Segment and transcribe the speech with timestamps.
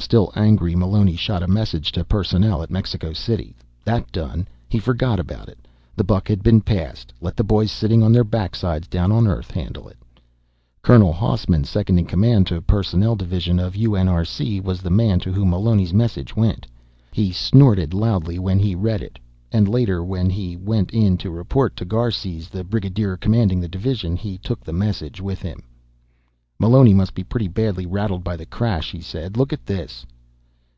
[0.00, 3.56] Still angry, Meloni shot a message to Personnel at Mexico City.
[3.84, 5.66] That done, he forgot about it.
[5.96, 9.50] The buck had been passed, let the boys sitting on their backsides down on Earth
[9.50, 9.96] handle it.
[10.82, 15.50] Colonel Hausman, second in command of Personnel Division of UNRC, was the man to whom
[15.50, 16.66] Meloni's message went.
[17.10, 19.18] He snorted loudly when he read it.
[19.50, 24.16] And later, when he went in to report to Garces, the brigadier commanding the Division,
[24.16, 25.64] he took the message with him.
[26.60, 29.36] "Meloni must be pretty badly rattled by the crash," he said.
[29.36, 30.06] "Look at this."